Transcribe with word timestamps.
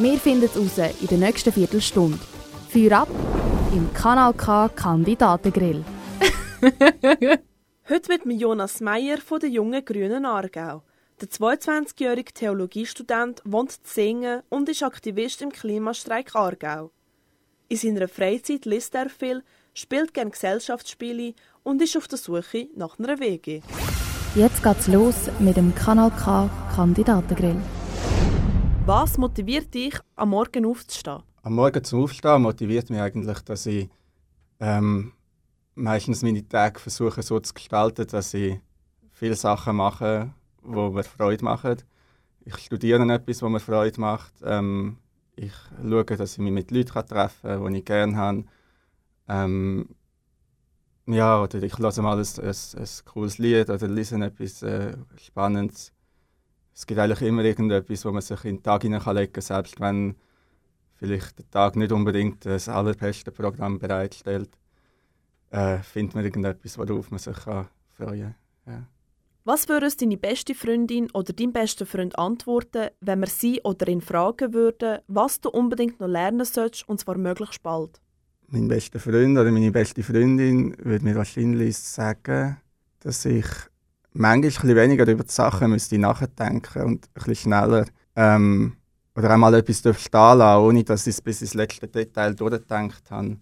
Wir 0.00 0.16
finden 0.20 0.44
es 0.44 0.56
raus 0.56 0.78
in 1.00 1.08
der 1.08 1.18
nächsten 1.18 1.52
Viertelstunde. 1.52 2.20
Feuer 2.68 3.00
ab 3.00 3.08
im 3.72 3.92
Kanal 3.92 4.32
K 4.32 4.68
Kandidatengrill. 4.68 5.84
Heute 7.88 8.08
mit 8.24 8.40
Jonas 8.40 8.80
Meyer 8.80 9.18
von 9.18 9.40
der 9.40 9.48
Jungen 9.48 9.84
Grünen 9.84 10.24
Aargau. 10.24 10.84
Der 11.20 11.28
22-jährige 11.28 12.32
Theologiestudent 12.32 13.42
wohnt 13.44 13.72
in 13.72 13.78
Singen 13.82 14.42
und 14.48 14.68
ist 14.68 14.84
Aktivist 14.84 15.42
im 15.42 15.50
Klimastreik 15.50 16.32
Aargau. 16.36 16.92
In 17.66 17.76
seiner 17.76 18.06
Freizeit 18.06 18.66
liest 18.66 18.94
er 18.94 19.10
viel, 19.10 19.42
spielt 19.74 20.14
gerne 20.14 20.30
Gesellschaftsspiele 20.30 21.34
und 21.64 21.82
ist 21.82 21.96
auf 21.96 22.06
der 22.06 22.18
Suche 22.18 22.68
nach 22.76 23.00
einer 23.00 23.18
WG. 23.18 23.62
Jetzt 24.36 24.62
geht's 24.62 24.86
los 24.86 25.28
mit 25.40 25.56
dem 25.56 25.74
Kanal 25.74 26.12
K 26.12 26.48
Kandidatengrill. 26.76 27.56
Was 28.88 29.18
motiviert 29.18 29.74
dich, 29.74 30.00
am 30.16 30.30
Morgen 30.30 30.64
aufzustehen? 30.64 31.22
Am 31.42 31.54
Morgen 31.54 31.84
zum 31.84 32.04
Aufstehen 32.04 32.40
motiviert 32.40 32.88
mich 32.88 32.98
eigentlich, 32.98 33.38
dass 33.40 33.66
ich 33.66 33.90
ähm, 34.60 35.12
meistens 35.74 36.22
meine 36.22 36.48
Tage 36.48 36.80
versuche 36.80 37.20
so 37.20 37.38
zu 37.38 37.52
gestalten, 37.52 38.06
dass 38.06 38.32
ich 38.32 38.58
viele 39.12 39.34
Sachen 39.34 39.76
mache, 39.76 40.32
die 40.64 40.70
mir 40.70 41.04
Freude 41.04 41.44
machen. 41.44 41.76
Ich 42.46 42.56
studiere 42.56 43.02
etwas, 43.12 43.42
was 43.42 43.50
mir 43.50 43.60
Freude 43.60 44.00
macht. 44.00 44.32
Ähm, 44.42 44.96
ich 45.36 45.52
schaue, 45.82 46.04
dass 46.06 46.32
ich 46.32 46.38
mich 46.38 46.52
mit 46.52 46.70
Leuten 46.70 47.06
treffen 47.06 47.42
kann, 47.42 47.70
die 47.70 47.80
ich 47.80 47.84
gerne 47.84 48.16
habe. 48.16 48.44
Ähm, 49.28 49.90
ja, 51.04 51.42
oder 51.42 51.62
ich 51.62 51.78
höre 51.78 52.00
mal 52.00 52.18
ein, 52.18 52.24
ein, 52.42 52.54
ein 52.78 52.88
cooles 53.04 53.36
Lied 53.36 53.68
oder 53.68 53.86
lese 53.86 54.16
etwas 54.16 54.62
äh, 54.62 54.96
Spannendes 55.18 55.92
es 56.78 56.86
gibt 56.86 57.00
eigentlich 57.00 57.22
immer 57.22 57.42
irgendetwas, 57.42 58.04
wo 58.04 58.12
man 58.12 58.22
sich 58.22 58.44
in 58.44 58.58
den 58.58 58.62
Tag 58.62 58.82
hineinlegen 58.82 59.32
kann, 59.32 59.42
selbst 59.42 59.80
wenn 59.80 60.14
vielleicht 60.94 61.36
der 61.36 61.50
Tag 61.50 61.74
nicht 61.74 61.90
unbedingt 61.90 62.46
das 62.46 62.68
allerbeste 62.68 63.32
Programm 63.32 63.80
bereitstellt, 63.80 64.50
äh, 65.50 65.78
findet 65.78 66.14
man 66.14 66.24
irgendetwas, 66.24 66.78
worauf 66.78 67.10
man 67.10 67.18
sich 67.18 67.36
kann 67.36 67.66
freuen 67.96 68.36
kann. 68.64 68.74
Ja. 68.74 68.86
Was 69.42 69.68
würde 69.68 69.88
deine 69.88 70.16
beste 70.16 70.54
Freundin 70.54 71.10
oder 71.10 71.32
dein 71.32 71.52
bester 71.52 71.84
Freund 71.84 72.16
antworten, 72.16 72.90
wenn 73.00 73.20
wir 73.20 73.26
sie 73.26 73.60
oder 73.64 73.88
ihn 73.88 74.00
fragen 74.00 74.54
würden, 74.54 74.98
was 75.08 75.40
du 75.40 75.50
unbedingt 75.50 75.98
noch 75.98 76.06
lernen 76.06 76.44
solltest, 76.44 76.88
und 76.88 77.00
zwar 77.00 77.18
möglichst 77.18 77.60
bald? 77.60 78.00
Mein 78.46 78.68
bester 78.68 79.00
Freund 79.00 79.36
oder 79.36 79.50
meine 79.50 79.72
beste 79.72 80.04
Freundin 80.04 80.76
würde 80.78 81.04
mir 81.04 81.16
wahrscheinlich 81.16 81.76
sagen, 81.76 82.58
dass 83.00 83.24
ich 83.24 83.46
manchmal 84.18 84.70
ein 84.70 84.76
weniger 84.76 85.06
über 85.06 85.24
die 85.24 85.32
Sachen 85.32 85.70
müsste 85.70 85.98
nachdenken 85.98 86.82
und 86.82 87.06
ein 87.06 87.12
bisschen 87.14 87.36
schneller 87.36 87.86
ähm, 88.16 88.76
oder 89.16 89.30
einmal 89.30 89.54
etwas 89.54 89.78
stehen 89.78 90.38
lassen, 90.38 90.64
ohne 90.64 90.84
dass 90.84 91.06
ich 91.06 91.14
es 91.14 91.22
bis 91.22 91.40
ins 91.40 91.54
letzte 91.54 91.88
Detail 91.88 92.34
durchgedacht 92.34 93.10
habe. 93.10 93.38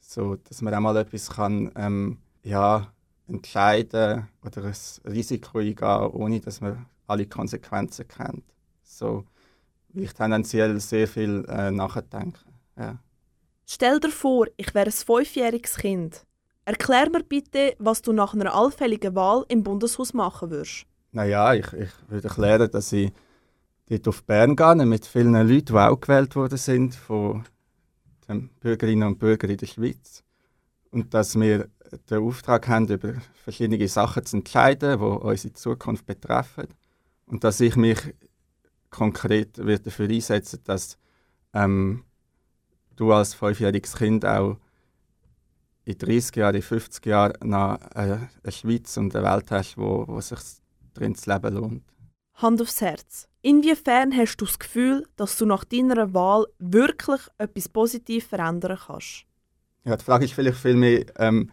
So, 0.00 0.36
dass 0.36 0.62
man 0.62 0.74
einmal 0.74 0.96
etwas 0.96 1.30
kann, 1.30 1.70
ähm, 1.76 2.18
ja, 2.42 2.92
entscheiden 3.28 4.28
oder 4.44 4.64
ein 4.64 4.74
Risiko 5.12 5.58
eingehen, 5.58 6.10
ohne 6.12 6.40
dass 6.40 6.60
man 6.60 6.86
alle 7.06 7.26
Konsequenzen 7.26 8.06
kennt. 8.06 8.44
So, 8.82 9.24
ich 9.94 10.12
tendenziell 10.12 10.78
sehr 10.80 11.08
viel 11.08 11.44
äh, 11.48 11.70
nachdenke. 11.70 12.40
Ja. 12.76 12.98
Stell 13.66 13.98
dir 13.98 14.10
vor, 14.10 14.46
ich 14.56 14.74
wäre 14.74 14.86
ein 14.86 14.92
fünfjähriges 14.92 15.76
Kind. 15.76 16.24
Erklär 16.66 17.08
mir 17.10 17.22
bitte, 17.22 17.76
was 17.78 18.02
du 18.02 18.12
nach 18.12 18.34
einer 18.34 18.52
allfälligen 18.52 19.14
Wahl 19.14 19.44
im 19.48 19.62
Bundeshaus 19.62 20.12
machen 20.12 20.50
würdest. 20.50 20.84
Naja, 21.12 21.54
ich, 21.54 21.72
ich 21.72 21.90
würde 22.08 22.26
erklären, 22.26 22.68
dass 22.68 22.92
ich 22.92 23.12
dort 23.88 24.08
auf 24.08 24.24
Bern 24.24 24.56
gehe, 24.56 24.84
mit 24.84 25.06
vielen 25.06 25.34
Leuten, 25.34 25.66
die 25.66 25.72
auch 25.74 26.00
gewählt 26.00 26.34
worden 26.34 26.58
sind, 26.58 26.96
von 26.96 27.44
den 28.28 28.48
Bürgerinnen 28.58 29.06
und 29.06 29.20
Bürgern 29.20 29.50
in 29.50 29.58
der 29.58 29.66
Schweiz. 29.66 30.24
Und 30.90 31.14
dass 31.14 31.38
wir 31.38 31.68
den 32.10 32.18
Auftrag 32.18 32.66
haben, 32.66 32.88
über 32.88 33.14
verschiedene 33.44 33.86
Sachen 33.86 34.26
zu 34.26 34.38
entscheiden, 34.38 34.98
die 34.98 35.04
unsere 35.04 35.54
Zukunft 35.54 36.04
betreffen. 36.04 36.66
Und 37.26 37.44
dass 37.44 37.60
ich 37.60 37.76
mich 37.76 37.98
konkret 38.90 39.56
dafür 39.58 40.08
einsetzen 40.08 40.60
dass 40.64 40.98
ähm, 41.52 42.02
du 42.96 43.12
als 43.12 43.34
fünfjähriges 43.34 43.94
Kind 43.94 44.24
auch 44.24 44.56
in 45.86 45.96
30 45.96 46.36
Jahren, 46.36 46.56
in 46.56 46.62
50 46.62 47.06
Jahren 47.06 47.48
noch 47.48 47.78
eine, 47.94 48.28
Schweiz 48.48 48.96
und 48.96 49.14
eine 49.14 49.24
Welt 49.24 49.50
hast, 49.50 49.78
wo, 49.78 50.04
wo 50.06 50.20
sich 50.20 50.38
drin 50.94 51.14
zu 51.14 51.32
leben 51.32 51.54
lohnt. 51.54 51.84
Hand 52.34 52.60
aufs 52.60 52.80
Herz. 52.80 53.28
Inwiefern 53.40 54.14
hast 54.14 54.36
du 54.36 54.44
das 54.44 54.58
Gefühl, 54.58 55.06
dass 55.14 55.38
du 55.38 55.46
nach 55.46 55.64
deiner 55.64 56.12
Wahl 56.12 56.46
wirklich 56.58 57.20
etwas 57.38 57.68
positiv 57.68 58.26
verändern 58.26 58.78
kannst? 58.84 59.24
Ja, 59.84 59.96
die 59.96 60.04
Frage 60.04 60.24
ist 60.24 60.34
vielleicht 60.34 60.58
viel 60.58 60.74
mehr, 60.74 61.06
ähm, 61.18 61.50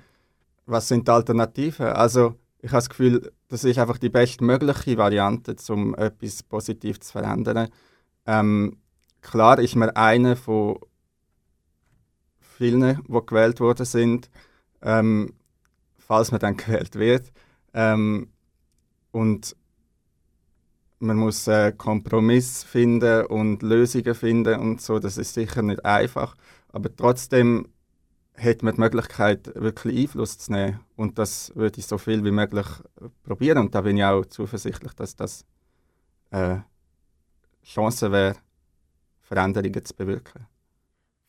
was 0.65 0.87
sind 0.87 1.07
die 1.07 1.11
Alternativen? 1.11 1.85
Also 1.85 2.35
ich 2.59 2.71
habe 2.71 2.77
das 2.77 2.89
Gefühl, 2.89 3.31
das 3.49 3.63
ist 3.63 3.77
einfach 3.77 3.99
die 3.99 4.09
bestmögliche 4.09 4.97
Variante, 4.97 5.55
um 5.69 5.93
etwas 5.93 6.41
positiv 6.41 6.99
zu 7.01 7.11
verändern. 7.11 7.69
Ähm, 8.25 8.77
klar 9.21 9.59
ist 9.59 9.75
man 9.75 9.91
einer 9.91 10.35
von 10.35 10.79
vielen, 12.63 13.03
die 13.07 13.25
gewählt 13.25 13.59
worden 13.59 13.85
sind, 13.85 14.29
ähm, 14.81 15.33
falls 15.97 16.31
man 16.31 16.39
dann 16.39 16.57
gewählt 16.57 16.95
wird. 16.95 17.31
Ähm, 17.73 18.29
und 19.11 19.55
man 20.99 21.17
muss 21.17 21.47
äh, 21.47 21.73
Kompromiss 21.73 22.63
finden 22.63 23.25
und 23.25 23.61
Lösungen 23.61 24.15
finden 24.15 24.59
und 24.61 24.81
so. 24.81 24.99
Das 24.99 25.17
ist 25.17 25.33
sicher 25.33 25.61
nicht 25.61 25.83
einfach, 25.83 26.35
aber 26.69 26.95
trotzdem 26.95 27.67
hat 28.37 28.63
man 28.63 28.75
die 28.75 28.79
Möglichkeit, 28.79 29.51
wirklich 29.55 29.99
Einfluss 29.99 30.39
zu 30.39 30.53
nehmen. 30.53 30.79
Und 30.95 31.19
das 31.19 31.55
würde 31.55 31.79
ich 31.79 31.85
so 31.85 31.97
viel 31.97 32.23
wie 32.23 32.31
möglich 32.31 32.65
probieren. 33.23 33.59
Und 33.59 33.75
da 33.75 33.81
bin 33.81 33.97
ich 33.97 34.03
auch 34.03 34.25
zuversichtlich, 34.25 34.93
dass 34.93 35.15
das 35.15 35.45
äh, 36.31 36.57
Chance 37.63 38.11
wäre, 38.11 38.37
Veränderungen 39.21 39.85
zu 39.85 39.93
bewirken. 39.93 40.47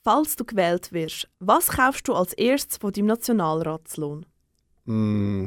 Falls 0.05 0.37
du 0.37 0.45
gewählt 0.45 0.93
wirst, 0.93 1.31
was 1.41 1.69
kaufst 1.69 2.07
du 2.09 2.15
als 2.15 2.35
erstes 2.35 2.77
von 2.77 2.93
deinem 2.93 3.07
Nationalratslohn? 3.07 4.27
Mm. 4.85 5.47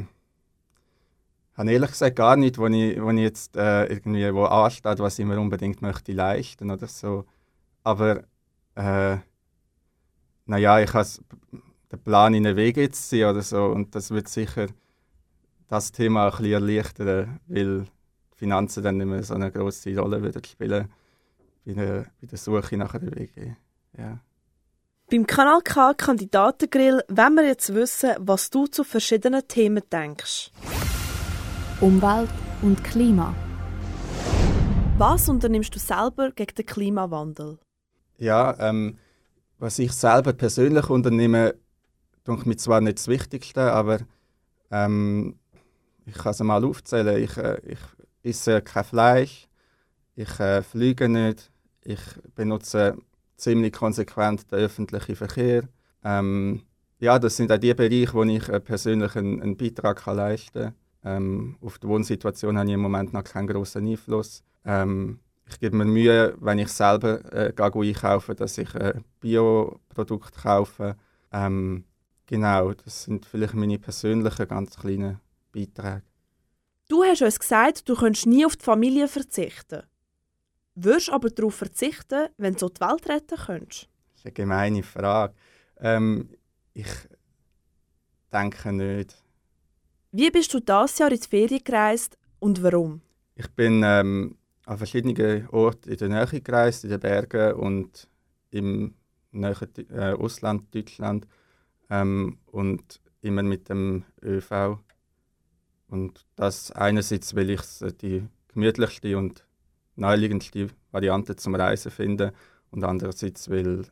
Ich 1.52 1.58
habe 1.58 1.72
ehrlich 1.72 1.90
gesagt 1.90 2.16
gar 2.16 2.36
nicht, 2.36 2.58
wo 2.58 2.66
ich, 2.66 3.00
wo 3.00 3.10
ich 3.10 3.20
jetzt 3.20 3.56
äh, 3.56 3.84
irgendwie 3.84 4.34
wo 4.34 4.44
ansteht, 4.46 4.98
was 4.98 5.16
ich 5.16 5.24
mir 5.24 5.38
unbedingt 5.38 5.80
möchte 5.80 6.12
leisten 6.12 6.72
oder 6.72 6.88
so. 6.88 7.24
Aber 7.84 8.24
äh, 8.74 9.18
naja, 10.46 10.80
ich 10.80 10.92
habe 10.92 11.08
den 11.92 12.02
Plan 12.02 12.34
in 12.34 12.42
den 12.42 12.56
Weg 12.56 12.76
zu 12.96 13.00
ziehen 13.00 13.30
oder 13.30 13.42
so 13.42 13.66
und 13.66 13.94
das 13.94 14.10
wird 14.10 14.26
sicher 14.26 14.66
das 15.68 15.92
Thema 15.92 16.24
ein 16.24 16.30
bisschen 16.30 16.52
erleichtern, 16.52 17.40
weil 17.46 17.86
Finanzen 18.34 18.82
dann 18.82 18.96
nicht 18.96 19.06
mehr 19.06 19.22
so 19.22 19.34
eine 19.34 19.52
große 19.52 19.96
Rolle 19.96 20.32
spielen 20.44 20.88
bei 21.64 21.74
der, 21.74 22.06
bei 22.20 22.26
der 22.26 22.38
Suche 22.38 22.76
nach 22.76 22.94
einer 22.94 23.14
WG. 23.14 23.52
Ja. 23.96 24.18
Beim 25.10 25.26
Kanal 25.26 25.62
K 25.62 25.94
Kandidatengrill 25.94 27.02
wollen 27.08 27.34
wir 27.36 27.46
jetzt 27.46 27.74
wissen, 27.74 28.10
was 28.18 28.50
du 28.50 28.66
zu 28.66 28.84
verschiedenen 28.84 29.48
Themen 29.48 29.82
denkst. 29.90 30.50
Umwelt 31.80 32.28
und 32.60 32.84
Klima. 32.84 33.34
Was 34.98 35.30
unternimmst 35.30 35.74
du 35.74 35.78
selber 35.78 36.30
gegen 36.32 36.54
den 36.54 36.66
Klimawandel? 36.66 37.58
Ja, 38.18 38.54
ähm, 38.60 38.98
was 39.58 39.78
ich 39.78 39.92
selber 39.92 40.34
persönlich 40.34 40.90
unternehme, 40.90 41.54
denke 42.26 42.46
mir 42.46 42.58
zwar 42.58 42.82
nicht 42.82 42.98
das 42.98 43.08
Wichtigste, 43.08 43.72
aber 43.72 44.00
ähm, 44.70 45.38
ich 46.04 46.16
kann 46.16 46.32
es 46.32 46.40
mal 46.40 46.62
aufzählen. 46.62 47.16
Ich, 47.16 47.34
äh, 47.38 47.58
ich 47.64 47.80
esse 48.22 48.60
kein 48.60 48.84
Fleisch, 48.84 49.48
ich 50.16 50.38
äh, 50.38 50.62
fliege 50.62 51.08
nicht, 51.08 51.50
ich 51.82 52.00
benutze 52.34 52.98
ziemlich 53.38 53.72
konsequent 53.72 54.50
den 54.52 54.58
öffentlichen 54.58 55.16
Verkehr. 55.16 55.62
Ähm, 56.04 56.62
ja, 57.00 57.18
das 57.18 57.36
sind 57.36 57.50
auch 57.52 57.58
die 57.58 57.72
Bereiche, 57.74 58.12
wo 58.12 58.24
ich 58.24 58.48
äh, 58.48 58.60
persönlich 58.60 59.14
einen, 59.16 59.40
einen, 59.40 59.56
Beitrag 59.56 59.98
kann 59.98 60.16
leisten 60.16 60.64
kann. 60.64 60.74
Ähm, 61.04 61.56
auf 61.60 61.78
die 61.78 61.86
Wohnsituation 61.86 62.58
habe 62.58 62.68
ich 62.68 62.74
im 62.74 62.80
Moment 62.80 63.12
noch 63.12 63.24
keinen 63.24 63.46
großen 63.46 63.86
Einfluss. 63.86 64.42
Ähm, 64.64 65.20
ich 65.48 65.60
gebe 65.60 65.76
mir 65.76 65.84
Mühe, 65.84 66.34
wenn 66.40 66.58
ich 66.58 66.68
selber 66.68 67.20
äh, 67.32 67.52
einkaufe, 67.56 68.34
dass 68.34 68.58
ich 68.58 68.74
äh, 68.74 68.94
Bioprodukte 69.20 70.40
kaufe. 70.40 70.96
Ähm, 71.32 71.84
genau, 72.26 72.72
das 72.72 73.04
sind 73.04 73.24
vielleicht 73.24 73.54
meine 73.54 73.78
persönlichen, 73.78 74.48
ganz 74.48 74.76
kleinen 74.76 75.20
Beiträge. 75.52 76.02
Du 76.88 77.04
hast 77.04 77.22
uns 77.22 77.38
gesagt, 77.38 77.88
du 77.88 77.94
könntest 77.94 78.26
nie 78.26 78.44
auf 78.44 78.56
die 78.56 78.64
Familie 78.64 79.08
verzichten. 79.08 79.82
Würdest 80.80 81.10
aber 81.10 81.28
darauf 81.30 81.56
verzichten, 81.56 82.28
wenn 82.36 82.54
du 82.54 82.68
die 82.68 82.80
Welt 82.80 83.08
retten 83.08 83.36
könntest? 83.36 83.88
Das 84.12 84.20
ist 84.20 84.26
eine 84.26 84.32
gemeine 84.32 84.82
Frage. 84.84 85.34
Ähm, 85.80 86.30
ich 86.72 86.86
denke 88.32 88.72
nicht. 88.72 89.20
Wie 90.12 90.30
bist 90.30 90.54
du 90.54 90.60
dieses 90.60 90.98
Jahr 90.98 91.10
in 91.10 91.18
die 91.18 91.26
Ferien 91.26 91.64
gereist 91.64 92.16
und 92.38 92.62
warum? 92.62 93.00
Ich 93.34 93.48
bin 93.56 93.82
ähm, 93.84 94.38
an 94.66 94.78
verschiedenen 94.78 95.48
Orten 95.48 95.90
in 95.90 95.96
der 95.96 96.08
Nähe 96.08 96.40
gereist, 96.40 96.84
in 96.84 96.90
den 96.90 97.00
Bergen 97.00 97.54
und 97.54 98.08
im 98.50 98.94
näheren 99.32 99.70
äh, 99.90 100.12
Ausland, 100.12 100.72
Deutschland. 100.72 101.26
Ähm, 101.90 102.38
und 102.46 103.00
immer 103.20 103.42
mit 103.42 103.68
dem 103.68 104.04
ÖV. 104.22 104.78
Und 105.88 106.24
das 106.36 106.70
einerseits, 106.70 107.34
weil 107.34 107.50
ich 107.50 107.62
die 108.00 108.28
gemütlichste 108.46 109.18
und 109.18 109.44
naheliegendste 109.98 110.68
Variante 110.90 111.36
zum 111.36 111.54
Reisen 111.54 111.90
finde 111.90 112.32
und 112.70 112.84
andererseits, 112.84 113.50
weil, 113.50 113.84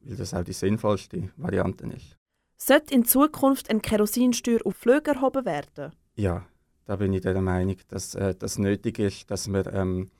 weil 0.00 0.16
das 0.16 0.34
auch 0.34 0.44
die 0.44 0.52
sinnvollste 0.52 1.30
Variante 1.36 1.86
ist. 1.86 2.16
Sollte 2.56 2.94
in 2.94 3.04
Zukunft 3.04 3.70
ein 3.70 3.82
Kerosinsteuer 3.82 4.60
auf 4.64 4.76
Flüge 4.76 5.12
erhoben 5.12 5.44
werden? 5.44 5.92
Ja, 6.16 6.44
da 6.86 6.96
bin 6.96 7.12
ich 7.12 7.20
der 7.20 7.40
Meinung, 7.40 7.76
dass 7.88 8.14
äh, 8.14 8.34
das 8.34 8.58
nötig 8.58 8.98
ist, 8.98 9.30
dass 9.30 9.46
man 9.46 9.64
ähm, 9.72 10.10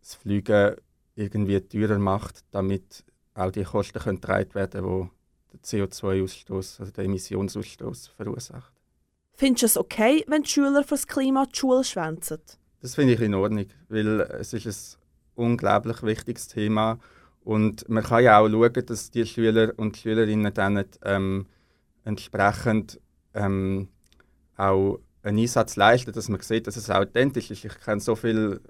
das 0.00 0.14
Fliegen 0.14 0.76
irgendwie 1.14 1.60
teurer 1.60 1.98
macht, 1.98 2.44
damit 2.50 3.04
auch 3.34 3.52
die 3.52 3.64
Kosten 3.64 4.00
können 4.00 4.20
getragen 4.20 4.54
werden 4.54 4.84
die 4.84 5.10
der 5.52 5.60
CO2-Ausstoß, 5.60 6.80
also 6.80 6.92
der 6.92 7.04
Emissionsausstoß 7.04 8.08
verursacht. 8.08 8.72
Findest 9.34 9.62
du 9.62 9.66
es 9.66 9.76
okay, 9.78 10.24
wenn 10.26 10.42
die 10.42 10.48
Schüler 10.48 10.82
für 10.82 10.94
das 10.94 11.06
Klima 11.06 11.46
die 11.46 11.56
Schule 11.56 11.84
schwänzen? 11.84 12.40
Das 12.80 12.94
finde 12.94 13.14
ich 13.14 13.20
in 13.20 13.34
Ordnung, 13.34 13.66
weil 13.88 14.20
es 14.20 14.52
ist 14.52 14.98
ein 15.36 15.44
unglaublich 15.44 16.02
wichtiges 16.02 16.48
Thema 16.48 16.98
und 17.40 17.88
man 17.88 18.04
kann 18.04 18.22
ja 18.22 18.38
auch 18.38 18.48
schauen, 18.48 18.86
dass 18.86 19.10
die 19.10 19.26
Schüler 19.26 19.72
und 19.76 19.96
Schülerinnen 19.96 20.52
dann 20.52 20.84
ähm, 21.02 21.46
entsprechend 22.04 23.00
ähm, 23.34 23.88
auch 24.56 25.00
einen 25.22 25.38
Einsatz 25.38 25.76
leisten, 25.76 26.12
dass 26.12 26.28
man 26.28 26.40
sieht, 26.40 26.66
dass 26.66 26.76
es 26.76 26.90
authentisch 26.90 27.50
ist. 27.50 27.64
Ich 27.64 27.80
kenne 27.80 28.00
so 28.00 28.16
viele 28.16 28.60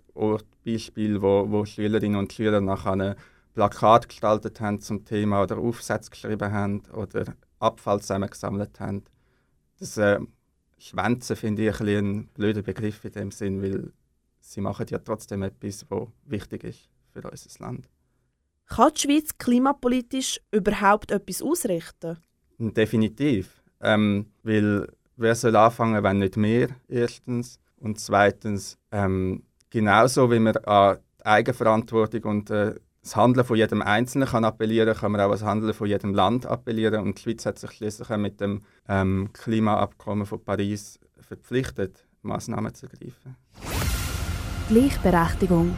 Beispiele, 0.65 1.21
wo, 1.23 1.51
wo 1.51 1.65
Schülerinnen 1.65 2.19
und 2.19 2.33
Schüler 2.33 2.61
nachher 2.61 2.93
ein 2.93 3.15
Plakat 3.55 4.09
gestaltet 4.09 4.61
haben 4.61 4.81
zum 4.81 5.05
Thema 5.05 5.43
oder 5.43 5.59
Aufsätze 5.59 6.11
geschrieben 6.11 6.53
haben 6.53 6.83
oder 6.93 7.35
Abfall 7.59 8.01
zusammengesammelt 8.01 8.79
haben. 8.81 9.05
Das 9.81 9.97
äh, 9.97 10.21
Schwänzen 10.79 11.37
finde 11.37 11.69
ich 11.69 11.81
ein, 11.81 11.89
ein 11.89 12.27
blöder 12.29 12.63
Begriff 12.63 13.05
in 13.05 13.13
dem 13.13 13.31
Sinn, 13.31 13.63
weil 13.63 13.93
sie 14.41 14.61
machen 14.61 14.87
ja 14.89 14.99
trotzdem 14.99 15.43
etwas, 15.43 15.85
was 15.89 16.09
wichtig 16.25 16.65
ist 16.65 16.89
für 17.13 17.29
unser 17.29 17.65
Land. 17.65 17.89
Kann 18.67 18.93
die 18.95 19.01
Schweiz 19.01 19.37
klimapolitisch 19.39 20.41
überhaupt 20.51 21.11
etwas 21.11 21.43
ausrichten? 21.43 22.19
Definitiv. 22.59 23.63
Ähm, 23.81 24.27
weil 24.43 24.89
wer 25.17 25.35
soll 25.35 25.57
anfangen, 25.57 26.03
wenn 26.03 26.19
nicht 26.19 26.37
mehr, 26.37 26.69
erstens. 26.89 27.59
Und 27.77 28.01
zweitens, 28.01 28.77
ähm, 28.91 29.45
genauso 29.71 30.31
wie 30.31 30.39
man 30.39 30.57
an 30.59 30.99
die 31.21 31.27
Eigenverantwortung 31.27 32.23
und 32.25 32.51
äh, 32.51 32.75
das 33.03 33.17
Handeln 33.17 33.47
von 33.47 33.57
jedem 33.57 33.83
Einzelnen 33.83 34.29
kann 34.29 34.45
appellieren, 34.45 34.95
kann 34.95 35.13
man 35.13 35.21
auch 35.21 35.31
das 35.31 35.43
Handeln 35.43 35.73
von 35.73 35.87
jedem 35.87 36.15
Land 36.15 36.47
appellieren. 36.47 37.03
Und 37.03 37.19
die 37.19 37.23
Schweiz 37.23 37.47
hat 37.47 37.59
sich 37.59 37.71
schließlich 37.71 38.09
mit 38.19 38.41
dem 38.41 38.63
ähm, 38.89 39.31
Klimaabkommen 39.33 40.27
von 40.27 40.43
Paris 40.43 40.99
verpflichtet, 41.21 42.07
Maßnahmen 42.23 42.75
zu 42.75 42.87
ergreifen. 42.87 43.37
Gleichberechtigung. 44.69 45.75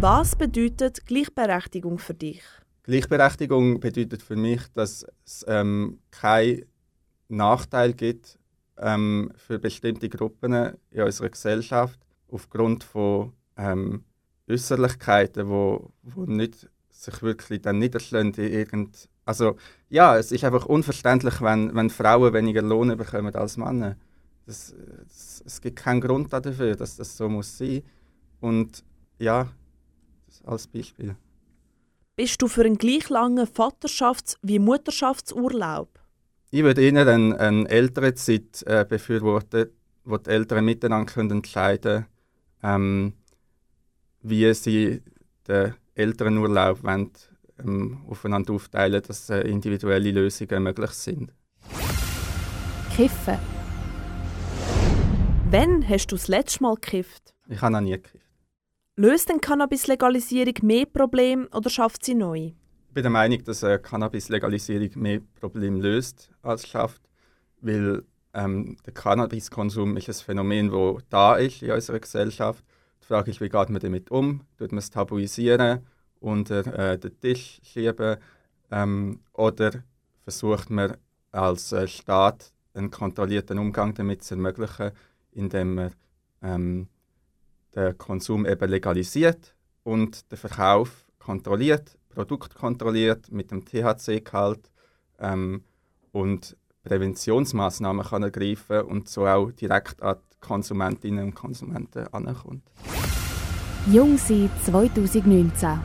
Was 0.00 0.36
bedeutet 0.36 1.06
Gleichberechtigung 1.06 1.98
für 1.98 2.14
dich? 2.14 2.42
Gleichberechtigung 2.84 3.80
bedeutet 3.80 4.22
für 4.22 4.36
mich, 4.36 4.60
dass 4.74 5.06
es 5.24 5.44
ähm, 5.48 6.00
kein 6.10 6.64
Nachteil 7.28 7.94
gibt 7.94 8.38
ähm, 8.78 9.32
für 9.36 9.58
bestimmte 9.58 10.08
Gruppen 10.08 10.76
in 10.90 11.02
unserer 11.02 11.28
Gesellschaft 11.28 12.00
aufgrund 12.28 12.84
von 12.84 13.32
ähm, 13.56 14.04
Äußerlichkeiten, 14.52 15.48
wo, 15.48 15.92
wo 16.02 16.24
nicht 16.24 16.68
sich 16.90 17.22
wirklich 17.22 17.62
dann 17.62 17.78
niederschlagen 17.78 18.32
in 18.34 18.52
irgend 18.52 19.08
also 19.24 19.56
ja, 19.88 20.16
es 20.16 20.32
ist 20.32 20.44
einfach 20.44 20.66
unverständlich, 20.66 21.40
wenn, 21.40 21.74
wenn 21.74 21.90
Frauen 21.90 22.32
weniger 22.32 22.62
Lohn 22.62 22.96
bekommen 22.96 23.34
als 23.34 23.56
Männer. 23.56 23.96
Das, 24.46 24.74
das, 25.04 25.42
es 25.46 25.60
gibt 25.60 25.78
keinen 25.78 26.00
Grund 26.00 26.32
dafür, 26.32 26.74
dass 26.74 26.96
das 26.96 27.16
so 27.16 27.28
muss 27.28 27.56
sein. 27.56 27.82
Und 28.40 28.84
ja, 29.18 29.48
das 30.26 30.42
als 30.44 30.66
Beispiel. 30.66 31.14
Bist 32.16 32.42
du 32.42 32.48
für 32.48 32.64
einen 32.64 32.78
gleich 32.78 33.08
langen 33.08 33.46
Vaterschafts- 33.46 34.36
wie 34.42 34.58
Mutterschaftsurlaub? 34.58 36.00
Ich 36.50 36.62
würde 36.62 36.86
Ihnen 36.86 37.08
eine, 37.08 37.38
eine 37.38 37.68
ältere 37.68 38.14
Zeit 38.14 38.62
äh, 38.66 38.84
befürworten, 38.84 39.70
wo 40.04 40.18
die 40.18 40.30
Eltern 40.30 40.64
miteinander 40.64 41.10
können 41.10 41.30
entscheiden 41.30 42.06
können, 42.60 42.76
ähm, 42.84 43.12
wie 44.22 44.52
sie 44.54 45.02
den 45.48 45.74
Elternurlaub 45.94 46.82
wollen, 46.82 47.10
ähm, 47.62 48.04
aufeinander 48.08 48.54
aufteilen, 48.54 49.02
dass 49.06 49.30
äh, 49.30 49.40
individuelle 49.42 50.10
Lösungen 50.10 50.62
möglich 50.62 50.90
sind. 50.90 51.32
Kiffen. 52.94 53.38
Wann 55.50 55.86
hast 55.88 56.06
du 56.08 56.16
das 56.16 56.28
letzte 56.28 56.62
Mal 56.62 56.74
gekifft? 56.74 57.34
Ich 57.48 57.60
habe 57.60 57.72
noch 57.72 57.80
nie 57.80 57.92
gekifft. 57.92 58.26
Löst 58.96 59.28
denn 59.28 59.40
Cannabis-Legalisierung 59.40 60.54
mehr 60.62 60.86
Probleme 60.86 61.48
oder 61.54 61.70
schafft 61.70 62.04
sie 62.04 62.14
neu? 62.14 62.52
Ich 62.88 62.94
bin 62.94 63.02
der 63.02 63.10
Meinung, 63.10 63.42
dass 63.44 63.64
eine 63.64 63.78
Cannabis-Legalisierung 63.78 64.90
mehr 64.96 65.20
Probleme 65.40 65.80
löst 65.80 66.30
als 66.42 66.68
schafft, 66.68 67.02
weil 67.60 68.02
ähm, 68.34 68.76
der 68.84 68.92
Cannabiskonsum 68.92 69.96
ist 69.96 70.08
ein 70.08 70.14
Phänomen, 70.14 70.70
das 70.70 71.02
da 71.08 71.36
ist 71.36 71.62
in 71.62 71.70
unserer 71.70 72.00
Gesellschaft. 72.00 72.62
Frage 73.12 73.30
ist, 73.30 73.40
wie 73.40 73.48
geht 73.48 73.70
man 73.70 73.80
damit 73.80 74.10
um? 74.10 74.40
Tut 74.56 74.72
man 74.72 74.78
es 74.78 74.90
tabuisieren, 74.90 75.80
unter 76.20 76.66
äh, 76.92 76.98
den 76.98 77.18
Tisch 77.20 77.60
schieben 77.62 78.16
ähm, 78.70 79.20
oder 79.32 79.70
versucht 80.24 80.70
man 80.70 80.96
als 81.30 81.72
äh, 81.72 81.86
Staat 81.86 82.52
einen 82.74 82.90
kontrollierten 82.90 83.58
Umgang 83.58 83.92
damit 83.94 84.22
zu 84.22 84.34
ermöglichen, 84.34 84.92
indem 85.32 85.74
man 85.74 85.90
ähm, 86.42 86.88
den 87.74 87.98
Konsum 87.98 88.46
eben 88.46 88.70
legalisiert 88.70 89.54
und 89.82 90.30
den 90.30 90.38
Verkauf 90.38 91.04
kontrolliert 91.18 91.98
Produkt 92.12 92.54
kontrolliert 92.54 93.30
mit 93.30 93.50
dem 93.50 93.64
THC-Gehalt 93.64 94.70
ähm, 95.18 95.64
und 96.12 96.56
Präventionsmaßnahmen 96.84 98.04
kann 98.04 98.22
ergreifen 98.22 98.82
und 98.82 99.08
so 99.08 99.26
auch 99.26 99.50
direkt 99.52 100.02
an 100.02 100.16
die 100.32 100.40
Konsumentinnen 100.40 101.24
und 101.24 101.34
Konsumenten 101.34 102.06
ankommt. 102.08 102.64
Jung 103.90 104.16
sein 104.16 104.48
2019. 104.64 105.80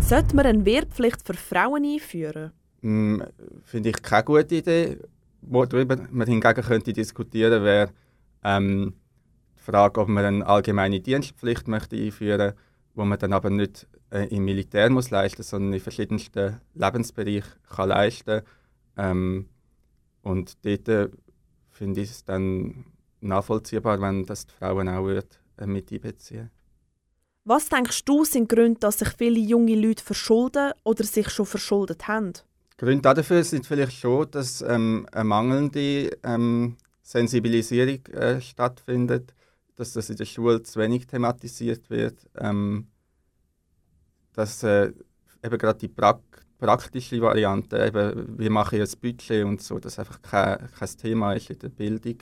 Sollte 0.00 0.36
man 0.36 0.44
eine 0.44 0.66
Wehrpflicht 0.66 1.26
für 1.26 1.32
Frauen 1.32 1.82
einführen? 1.82 2.52
Mm, 2.82 3.22
Finde 3.62 3.88
ich 3.88 4.02
keine 4.02 4.24
gute 4.24 4.56
Idee. 4.56 4.98
Worüber 5.40 5.96
man 6.10 6.28
hingegen 6.28 6.62
könnte 6.62 6.92
diskutieren 6.92 7.64
wäre 7.64 7.90
ähm, 8.44 8.92
die 9.58 9.62
Frage, 9.62 9.98
ob 9.98 10.08
man 10.08 10.26
eine 10.26 10.46
allgemeine 10.46 11.00
Dienstpflicht 11.00 11.68
möchte 11.68 11.96
einführen 11.96 12.38
möchte, 12.38 12.56
wo 12.94 13.06
man 13.06 13.18
dann 13.18 13.32
aber 13.32 13.48
nicht 13.48 13.88
äh, 14.10 14.26
im 14.28 14.44
Militär 14.44 14.90
muss 14.90 15.08
leisten, 15.08 15.42
sondern 15.42 15.72
in 15.72 15.80
verschiedensten 15.80 16.60
Lebensbereichen 16.74 17.50
kann 17.74 17.88
leisten. 17.88 18.42
Ähm, 18.98 19.48
und 20.20 20.66
dort 20.66 20.88
äh, 20.88 21.08
finde 21.70 22.02
ich 22.02 22.10
es 22.10 22.24
dann 22.24 22.84
nachvollziehbar, 23.22 24.02
wenn 24.02 24.26
das 24.26 24.46
die 24.46 24.52
Frauen 24.52 24.90
auch 24.90 25.06
wird, 25.06 25.34
äh, 25.34 25.45
mit 25.64 25.92
einbeziehen. 25.92 26.50
Was 27.44 27.68
denkst 27.68 28.04
du 28.04 28.24
sind 28.24 28.48
Gründe, 28.48 28.80
dass 28.80 28.98
sich 28.98 29.10
viele 29.16 29.38
junge 29.38 29.76
Leute 29.76 30.02
verschulden 30.02 30.72
oder 30.82 31.04
sich 31.04 31.30
schon 31.30 31.46
verschuldet 31.46 32.08
haben? 32.08 32.32
Gründe 32.76 33.14
dafür 33.14 33.44
sind 33.44 33.66
vielleicht 33.66 33.92
schon, 33.92 34.30
dass 34.30 34.62
ähm, 34.62 35.06
eine 35.12 35.24
mangelnde 35.24 36.10
ähm, 36.24 36.76
Sensibilisierung 37.02 38.04
äh, 38.06 38.40
stattfindet, 38.40 39.32
dass 39.76 39.92
das 39.92 40.10
in 40.10 40.16
der 40.16 40.24
Schule 40.24 40.62
zu 40.62 40.80
wenig 40.80 41.06
thematisiert 41.06 41.88
wird. 41.88 42.26
Ähm, 42.36 42.88
dass 44.32 44.62
äh, 44.64 44.92
eben 45.42 45.58
gerade 45.58 45.78
die 45.78 45.88
pra 45.88 46.20
praktische 46.58 47.20
Variante, 47.20 47.78
eben, 47.84 48.38
wie 48.38 48.48
mache 48.48 48.76
ich 48.76 48.82
ein 48.82 49.00
Budget 49.00 49.44
und 49.44 49.60
so, 49.60 49.78
das 49.78 49.98
einfach 49.98 50.22
kein, 50.22 50.58
kein 50.72 50.96
Thema 50.96 51.34
ist 51.34 51.50
in 51.50 51.58
der 51.58 51.68
Bildung. 51.68 52.16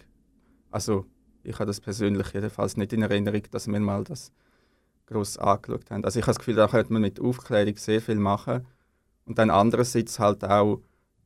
Also 0.71 1.07
ich 1.45 1.55
habe 1.55 1.67
das 1.67 1.81
persönlich 1.81 2.33
jedenfalls 2.33 2.77
nicht 2.77 2.93
in 2.93 3.03
Erinnerung, 3.03 3.43
dass 3.51 3.67
wir 3.69 3.81
mal 3.81 4.05
das 4.05 4.33
groß 5.07 5.39
angeschaut 5.39 5.91
haben. 5.91 6.05
Also 6.05 6.19
ich 6.19 6.25
habe 6.25 6.33
das 6.33 6.39
Gefühl, 6.39 6.55
da 6.55 6.69
könnte 6.69 6.93
man 6.93 7.03
mit 7.03 7.21
Aufklärung 7.21 7.77
sehr 7.77 8.01
viel 8.01 8.17
machen. 8.17 8.67
Und 9.27 9.39
dann 9.39 9.51
andererseits 9.51 10.19
halt 10.19 10.45
auch 10.45 10.81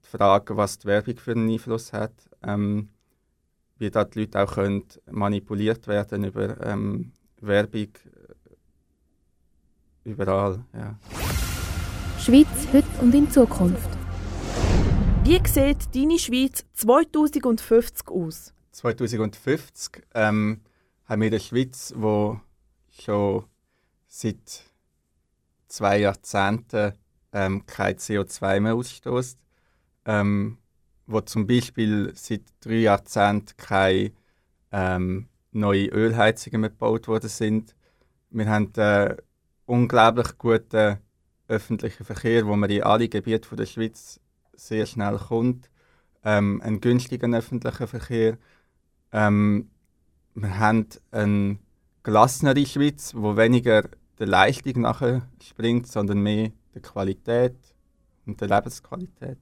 die 0.05 0.17
Frage, 0.17 0.57
was 0.57 0.79
die 0.79 0.87
Werbung 0.87 1.17
für 1.17 1.33
einen 1.33 1.51
Einfluss 1.51 1.93
hat, 1.93 2.13
ähm, 2.43 2.89
wie 3.79 3.91
da 3.91 4.05
die 4.05 4.21
Leute 4.21 4.43
auch 4.43 4.55
können 4.55 4.85
manipuliert 5.11 5.87
werden 5.87 6.25
über 6.25 6.61
ähm, 6.67 7.13
Werbung 7.41 7.83
äh, 7.83 7.89
überall. 10.05 10.65
Ja. 10.73 10.99
Schweiz 12.19 12.49
heute 12.73 12.87
und 13.01 13.15
in 13.15 13.31
Zukunft. 13.31 13.89
Wie 15.25 15.41
sieht 15.47 15.95
deine 15.95 16.19
Schweiz 16.19 16.65
2050 16.75 18.09
aus? 18.09 18.55
2050 18.78 20.02
ähm, 20.14 20.61
haben 21.04 21.20
wir 21.20 21.28
eine 21.28 21.40
Schweiz, 21.40 21.92
die 21.97 23.02
schon 23.02 23.44
seit 24.06 24.62
zwei 25.66 25.99
Jahrzehnten 25.99 26.92
ähm, 27.32 27.66
kein 27.66 27.97
CO2 27.97 28.61
mehr 28.61 28.75
ausstößt. 28.75 29.38
Ähm, 30.04 30.58
wo 31.06 31.20
zum 31.23 31.47
Beispiel 31.47 32.12
seit 32.14 32.42
drei 32.61 32.80
Jahrzehnten 32.80 33.56
keine 33.56 34.12
ähm, 34.70 35.28
neue 35.50 35.87
Ölheizungen 35.87 36.61
mehr 36.61 36.70
gebaut 36.70 37.08
worden 37.08 37.30
sind. 37.30 37.75
Wir 38.30 38.49
haben 38.49 38.73
einen 38.76 39.16
unglaublich 39.66 40.37
guten 40.38 40.99
öffentlichen 41.49 42.04
Verkehr, 42.04 42.47
wo 42.47 42.54
man 42.54 42.70
in 42.70 42.82
alle 42.82 43.08
Gebiete 43.08 43.56
der 43.56 43.66
Schweiz 43.66 44.20
sehr 44.52 44.87
schnell 44.87 45.18
kommt. 45.18 45.70
Ähm, 46.23 46.61
einen 46.61 46.80
günstigen 46.80 47.35
öffentlichen 47.35 47.88
Verkehr. 47.88 48.38
Ähm, 49.12 49.71
wir 50.35 50.59
haben 50.59 50.87
eine 51.11 51.59
gelassenere 52.03 52.65
Schweiz, 52.67 53.12
wo 53.15 53.37
weniger 53.37 53.88
der 54.19 54.27
Leistung 54.27 54.83
nachher 54.83 55.29
springt, 55.43 55.87
sondern 55.87 56.21
mehr 56.21 56.53
der 56.75 56.83
Qualität 56.83 57.57
und 58.27 58.41
der 58.41 58.49
Lebensqualität. 58.49 59.38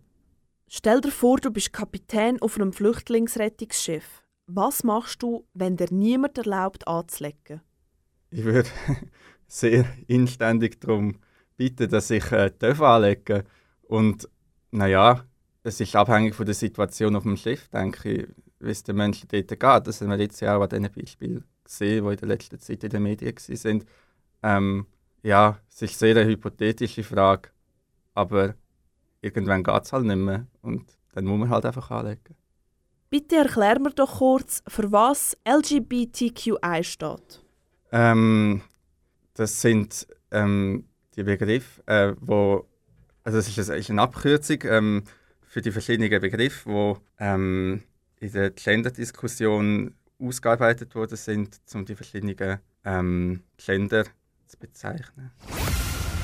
Stell 0.68 1.00
dir 1.00 1.12
vor, 1.12 1.38
du 1.38 1.50
bist 1.50 1.72
Kapitän 1.72 2.40
auf 2.42 2.56
einem 2.56 2.72
Flüchtlingsrettungsschiff. 2.72 4.22
Was 4.46 4.84
machst 4.84 5.22
du, 5.22 5.46
wenn 5.54 5.76
dir 5.76 5.88
niemand 5.90 6.38
erlaubt 6.38 6.86
anzulegen? 6.88 7.60
Ich 8.30 8.44
würde 8.44 8.68
sehr 9.46 9.86
inständig 10.06 10.80
darum 10.80 11.18
bitten, 11.56 11.88
dass 11.88 12.10
ich 12.10 12.30
äh, 12.32 12.52
anlegen 12.60 13.24
darf. 13.24 13.44
Und 13.82 14.28
naja, 14.70 15.24
es 15.66 15.80
ist 15.80 15.96
abhängig 15.96 16.34
von 16.34 16.46
der 16.46 16.54
Situation 16.54 17.16
auf 17.16 17.24
dem 17.24 17.36
Schiff, 17.36 17.68
denke 17.68 18.12
ich, 18.12 18.28
wie 18.60 18.70
es 18.70 18.84
den 18.84 18.96
Menschen 18.96 19.28
dort 19.28 19.48
geht. 19.48 19.60
Das 19.60 20.00
haben 20.00 20.10
wir 20.10 20.18
jetzt 20.18 20.40
ja 20.40 20.56
auch 20.56 20.62
an 20.62 20.68
diesen 20.68 20.92
Beispielen 20.94 21.44
gesehen, 21.64 22.04
die 22.04 22.10
in 22.12 22.16
der 22.16 22.28
letzten 22.28 22.60
Zeit 22.60 22.84
in 22.84 22.90
den 22.90 23.02
Medien 23.02 23.34
waren. 23.34 23.84
Ähm, 24.44 24.86
ja, 25.24 25.58
es 25.68 25.82
ist 25.82 25.98
sehr 25.98 26.16
eine 26.16 26.30
hypothetische 26.30 27.02
Frage, 27.02 27.50
aber 28.14 28.54
irgendwann 29.20 29.64
geht 29.64 29.82
es 29.82 29.92
halt 29.92 30.04
nicht 30.04 30.16
mehr 30.16 30.46
und 30.62 30.86
dann 31.14 31.24
muss 31.24 31.40
man 31.40 31.50
halt 31.50 31.66
einfach 31.66 31.90
anlegen. 31.90 32.36
Bitte 33.10 33.36
erklär 33.36 33.80
mir 33.80 33.90
doch 33.90 34.18
kurz, 34.18 34.62
für 34.68 34.92
was 34.92 35.36
LGBTQI 35.44 36.84
steht. 36.84 37.42
Ähm, 37.90 38.62
das 39.34 39.60
sind 39.60 40.06
ähm, 40.30 40.84
die 41.16 41.24
Begriffe, 41.24 41.82
äh, 41.86 42.14
wo 42.20 42.66
also 43.26 43.38
es 43.38 43.58
ist, 43.58 43.90
eine, 43.90 44.02
Abkürzung 44.02 44.58
ähm, 44.62 45.02
für 45.56 45.62
die 45.62 45.72
verschiedenen 45.72 46.20
Begriffe, 46.20 46.68
die 46.68 47.24
ähm, 47.24 47.82
in 48.20 48.30
der 48.30 48.50
Gender-Diskussion 48.50 49.94
ausgearbeitet 50.18 50.94
worden 50.94 51.16
sind, 51.16 51.58
um 51.72 51.86
die 51.86 51.94
verschiedenen 51.94 52.58
ähm, 52.84 53.40
Gender 53.56 54.04
zu 54.46 54.58
bezeichnen. 54.58 55.30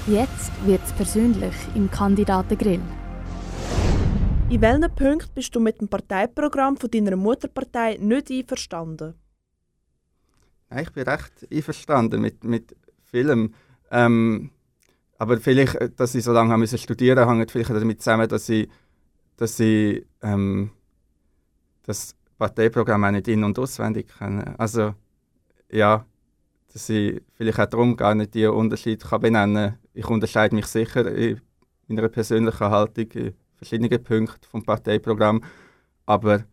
Jetzt 0.07 0.51
wird 0.67 0.85
es 0.85 0.93
persönlich 0.93 1.55
im 1.75 1.91
Kandidatengrill. 1.91 2.83
In 4.51 4.61
welchen 4.61 4.95
Punkten 4.95 5.33
bist 5.35 5.55
du 5.55 5.61
mit 5.61 5.81
dem 5.81 5.89
Parteiprogramm 5.89 6.77
von 6.77 6.91
deiner 6.91 7.17
Mutterpartei 7.17 7.97
nicht 7.99 8.31
einverstanden? 8.31 9.15
ich 10.79 10.93
bin 10.93 11.05
recht 11.05 11.49
einverstanden 11.51 12.21
mit, 12.21 12.45
mit 12.45 12.77
vielem. 13.11 13.55
Ähm, 13.91 14.51
aber 15.17 15.39
vielleicht, 15.39 15.77
äh, 15.77 15.89
dass 15.89 16.15
ich 16.15 16.23
so 16.23 16.33
lange 16.33 16.53
haben 16.53 16.67
studieren 16.67 17.17
musste, 17.17 17.39
hängt 17.39 17.51
vielleicht 17.51 17.71
damit 17.71 18.03
zusammen, 18.03 18.29
dass 18.29 18.47
ich, 18.51 18.69
dass 19.37 19.59
ich 19.61 20.05
ähm, 20.23 20.71
das 21.83 22.15
Parteiprogramm 22.39 23.05
auch 23.05 23.11
nicht 23.11 23.29
in- 23.29 23.45
und 23.45 23.59
auswendig 23.59 24.09
kenne. 24.19 24.59
Also, 24.59 24.95
ja, 25.71 26.05
dass 26.73 26.89
ich 26.89 27.23
vielleicht 27.35 27.61
auch 27.61 27.67
darum 27.67 27.97
gar 27.97 28.15
nicht 28.15 28.35
die 28.35 28.47
Unterschiede 28.47 29.07
kann 29.07 29.21
benennen 29.21 29.71
kann. 29.71 29.79
Ich 29.95 30.07
unterscheide 30.07 30.55
mich 30.55 30.67
sicher 30.67 31.07
in 31.13 31.41
meiner 31.87 32.09
persönlichen 32.09 32.71
Haltung 32.71 33.11
in 33.13 33.35
verschiedenen 33.57 34.03
Punkten 34.03 34.45
vom 34.49 34.65
Parteiprogramm, 34.65 35.43
aber 36.07 36.45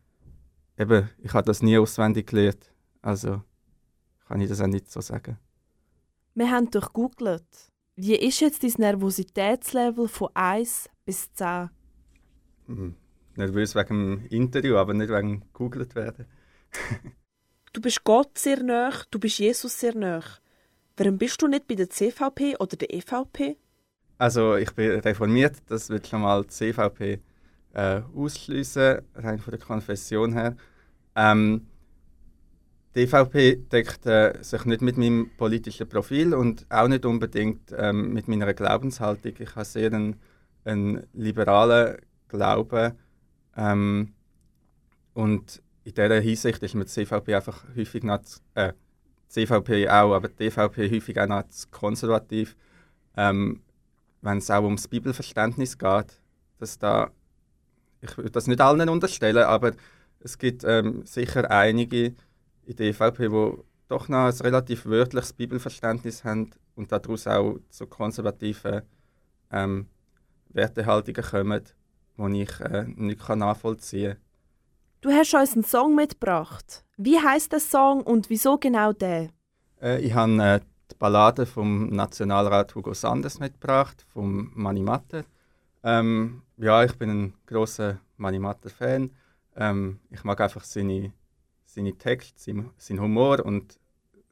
eben, 0.78 1.10
ich 1.20 1.34
habe 1.34 1.46
das 1.46 1.62
nie 1.62 1.78
auswendig 1.78 2.28
gelernt. 2.28 2.72
Also 3.02 3.42
kann 4.28 4.42
ich 4.42 4.50
das 4.50 4.62
auch 4.62 4.68
nicht 4.68 4.92
so 4.92 5.02
sagen. 5.02 5.38
Wir 6.36 6.52
haben 6.52 6.70
durchgoogelt. 6.70 7.72
Wie 7.96 8.16
ist 8.16 8.40
jetzt 8.40 8.64
dein 8.64 8.74
Nervositätslevel 8.78 10.08
von 10.08 10.30
1 10.34 10.90
bis 11.04 11.34
10? 11.34 11.70
Nervös 13.36 13.76
wegen 13.76 13.88
dem 13.88 14.26
Interview, 14.30 14.78
aber 14.78 14.94
nicht 14.94 15.10
wegen 15.10 15.42
gegoogelt 15.42 15.96
werden. 15.96 16.26
Du 17.72 17.82
bist 17.82 18.04
Gott 18.04 18.36
sehr 18.36 18.64
nah, 18.64 18.92
du 19.12 19.20
bist 19.20 19.38
Jesus 19.38 19.80
sehr 19.80 19.94
nah. 19.96 20.24
Warum 20.98 21.20
bist 21.20 21.40
du 21.40 21.48
nicht 21.48 21.68
bei 21.68 21.76
der 21.76 21.88
CVP 21.88 22.56
oder 22.58 22.76
der 22.76 22.92
EVP? 22.92 23.58
Also 24.18 24.56
ich 24.56 24.72
bin 24.74 25.00
reformiert, 25.00 25.58
das 25.68 25.88
wird 25.90 26.08
schon 26.08 26.22
mal 26.22 26.42
die 26.42 26.48
CVP 26.48 27.20
äh, 27.74 28.02
ausschließen, 28.16 29.02
rein 29.16 29.38
von 29.38 29.52
der 29.52 29.60
Konfession 29.60 30.34
her. 30.34 30.58
Ähm, 31.16 31.68
die 32.96 33.02
EVP 33.02 33.68
deckt 33.72 34.06
äh, 34.08 34.42
sich 34.42 34.66
nicht 34.66 34.82
mit 34.82 34.98
meinem 34.98 35.30
politischen 35.38 35.88
Profil 35.88 36.34
und 36.34 36.66
auch 36.70 36.88
nicht 36.88 37.06
unbedingt 37.06 37.72
ähm, 37.78 38.14
mit 38.14 38.28
meiner 38.28 38.54
Glaubenshaltung. 38.54 39.34
Ich 39.38 39.56
habe 39.56 39.66
sehr 39.66 39.94
einen, 39.94 40.16
einen 40.66 41.08
liberalen 41.14 41.98
Glauben 42.30 42.94
ähm, 43.58 44.14
und 45.14 45.62
in 45.84 45.94
dieser 45.94 46.20
Hinsicht 46.22 46.64
ist 46.64 46.76
mir 46.76 46.86
die 46.86 46.92
CVP 46.92 47.36
einfach 47.36 47.66
häufig 47.76 48.04
noch, 48.04 48.22
äh, 48.54 48.74
die 49.36 49.46
CVP 49.46 49.90
auch, 49.90 50.14
aber 50.14 50.30
die 50.30 50.46
EVP 50.46 50.92
häufig 50.92 51.20
auch 51.20 51.28
noch 51.28 51.44
konservativ, 51.72 52.56
ähm, 53.18 53.62
wenn 54.22 54.38
es 54.38 54.50
auch 54.50 54.64
ums 54.64 54.88
Bibelverständnis 54.88 55.78
geht, 55.78 56.22
dass 56.58 56.78
da, 56.78 57.12
ich 58.02 58.18
würde 58.18 58.32
das 58.32 58.48
nicht 58.48 58.62
allen 58.62 58.88
unterstellen, 58.90 59.44
aber 59.44 59.74
es 60.20 60.38
gibt 60.38 60.64
ähm, 60.64 61.06
sicher 61.06 61.50
einige 61.50 62.14
in 62.66 62.76
der 62.76 62.88
EVP, 62.88 63.30
die 63.30 63.64
doch 63.88 64.08
noch 64.08 64.28
ein 64.28 64.34
relativ 64.42 64.86
wörtliches 64.86 65.34
Bibelverständnis 65.34 66.24
haben 66.24 66.52
und 66.76 66.92
daraus 66.92 67.26
auch 67.28 67.58
zu 67.70 67.88
konservativen 67.88 68.84
ähm, 69.52 69.88
Wertehaltungen 70.50 71.24
kommen, 71.24 71.64
die 72.28 72.44
ich 72.44 72.60
äh, 72.60 72.86
nicht 72.96 73.28
nachvollziehen 73.30 74.14
kann. 74.14 74.22
Du 75.02 75.12
hast 75.12 75.34
uns 75.34 75.54
einen 75.54 75.64
Song 75.64 75.96
mitgebracht. 75.96 76.84
Wie 76.98 77.18
heißt 77.18 77.54
der 77.54 77.62
Song 77.62 78.02
und 78.02 78.30
wieso 78.30 78.58
genau 78.58 78.92
der? 78.92 79.30
Äh, 79.82 80.02
ich 80.02 80.14
habe 80.14 80.44
äh, 80.44 80.60
die 80.92 80.96
Ballade 80.96 81.46
vom 81.46 81.88
Nationalrat 81.90 82.76
Hugo 82.76 82.94
Sanders 82.94 83.40
mitgebracht, 83.40 84.06
vom 84.12 84.52
Manimatter. 84.56 85.24
Ähm, 85.84 86.42
ja, 86.58 86.84
ich 86.84 86.98
bin 86.98 87.10
ein 87.10 87.34
großer 87.46 88.00
Manimatter-Fan. 88.18 89.12
Ähm, 89.56 90.00
ich 90.10 90.24
mag 90.26 90.42
einfach 90.42 90.66
seine, 90.66 91.14
seine 91.64 91.98
Texte, 91.98 92.42
seinen, 92.42 92.72
seinen 92.78 93.00
Humor 93.00 93.46
und 93.46 93.80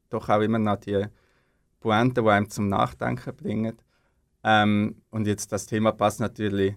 doch 0.09 0.27
auch 0.27 0.41
immer 0.41 0.59
noch 0.59 0.77
die 0.77 1.05
Pointe, 1.79 2.21
die 2.21 2.29
einem 2.29 2.49
zum 2.49 2.67
Nachdenken 2.67 3.35
bringen. 3.35 3.77
Ähm, 4.43 5.01
und 5.11 5.27
jetzt 5.27 5.51
das 5.53 5.65
Thema 5.65 5.93
passt 5.93 6.19
natürlich 6.19 6.75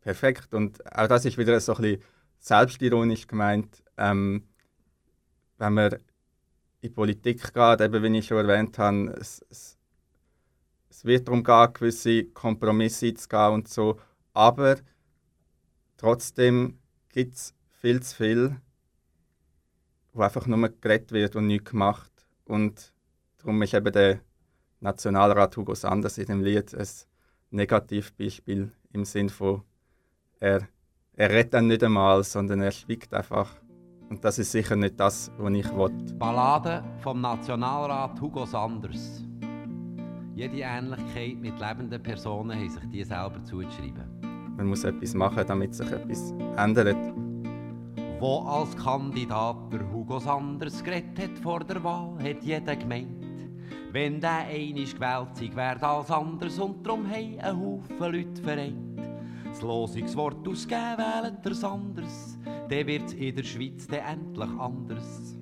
perfekt. 0.00 0.54
Und 0.54 0.84
auch 0.94 1.08
das 1.08 1.24
ist 1.24 1.38
wieder 1.38 1.58
so 1.60 1.74
ein 1.74 1.82
bisschen 1.82 2.02
selbstironisch 2.38 3.26
gemeint, 3.26 3.82
ähm, 3.96 4.48
wenn 5.58 5.74
man 5.74 5.96
in 6.80 6.94
Politik 6.94 7.52
geht, 7.52 7.80
eben 7.80 8.02
wie 8.02 8.18
ich 8.18 8.26
schon 8.26 8.38
erwähnt 8.38 8.78
habe, 8.78 9.14
es, 9.20 9.44
es, 9.50 9.78
es 10.88 11.04
wird 11.04 11.28
darum 11.28 11.44
gehen, 11.44 11.72
gewisse 11.74 12.24
Kompromisse 12.24 13.08
einzugehen 13.08 13.52
und 13.52 13.68
so, 13.68 14.00
aber 14.32 14.76
trotzdem 15.98 16.78
gibt 17.10 17.34
es 17.34 17.54
viel 17.80 18.02
zu 18.02 18.16
viel, 18.16 18.56
wo 20.12 20.22
einfach 20.22 20.46
nur 20.46 20.68
geredet 20.68 21.12
wird 21.12 21.36
und 21.36 21.46
nichts 21.46 21.70
gemacht. 21.70 22.10
Und 22.44 22.92
darum 23.38 23.60
ist 23.62 23.74
eben 23.74 23.92
der 23.92 24.20
Nationalrat 24.80 25.56
Hugo 25.56 25.74
Sanders 25.74 26.18
in 26.18 26.26
dem 26.26 26.42
Lied 26.42 26.74
ein 26.74 26.88
Negativbeispiel 27.50 28.72
im 28.92 29.04
Sinn 29.04 29.28
von, 29.28 29.62
er 30.40 30.68
er 31.16 31.28
redet 31.28 31.52
dann 31.52 31.66
nicht 31.66 31.84
einmal, 31.84 32.24
sondern 32.24 32.62
er 32.62 32.70
schweigt 32.70 33.12
einfach 33.12 33.60
Und 34.08 34.24
das 34.24 34.38
ist 34.38 34.50
sicher 34.50 34.74
nicht 34.74 34.98
das, 34.98 35.30
was 35.38 35.52
ich 35.52 35.76
will. 35.76 35.92
Ballade 36.18 36.82
vom 36.98 37.20
Nationalrat 37.20 38.20
Hugo 38.20 38.44
Sanders. 38.46 39.22
Jede 40.34 40.60
Ähnlichkeit 40.60 41.36
mit 41.38 41.60
lebenden 41.60 42.02
Personen 42.02 42.58
haben 42.58 42.70
sich 42.70 42.88
die 42.90 43.04
selber 43.04 43.44
zugeschrieben. 43.44 44.02
Man 44.56 44.66
muss 44.66 44.82
etwas 44.82 45.14
machen, 45.14 45.44
damit 45.46 45.74
sich 45.74 45.90
etwas 45.92 46.32
ändert. 46.56 46.96
Wo 48.18 48.40
als 48.40 48.76
Kandidat 48.76 49.72
der 49.72 49.92
Hugo 49.92 50.18
Sanders 50.18 50.82
geredet 50.82 51.18
hat 51.18 51.38
vor 51.38 51.60
der 51.60 51.84
Wahl, 51.84 52.16
hat 52.18 52.42
jeder 52.42 52.74
gemeint, 52.74 53.48
wenn 53.92 54.20
der 54.20 54.46
einig 54.48 54.94
gewählt 54.94 55.36
sei, 55.36 55.50
wär 55.54 55.82
als 55.82 56.10
anders 56.10 56.58
und 56.58 56.84
drum 56.84 57.06
haben 57.06 57.38
ein 57.38 57.60
Haufen 57.60 58.12
Leute 58.12 58.42
vereint. 58.42 58.89
Das 59.50 59.62
Losungswort 59.62 60.46
ausgeben 60.46 60.96
wählt 60.96 61.44
er 61.44 61.54
Sanders, 61.54 62.38
dann 62.44 62.86
wird's 62.86 63.12
in 63.14 63.34
der 63.34 63.42
Schweiz 63.42 63.86
dann 63.88 64.20
endlich 64.20 64.50
anders. 64.58 65.36